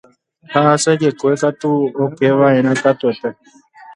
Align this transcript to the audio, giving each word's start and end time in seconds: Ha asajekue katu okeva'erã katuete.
Ha 0.51 0.61
asajekue 0.75 1.33
katu 1.41 1.69
okeva'erã 2.05 2.73
katuete. 2.83 3.29